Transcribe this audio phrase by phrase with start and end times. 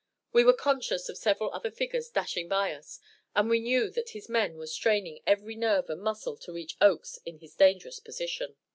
[0.33, 2.99] We were conscious of several other figures dashing by us,
[3.35, 7.19] and we knew that his men were straining every nerve and muscle to reach Oakes
[7.23, 8.55] in his dangerous position.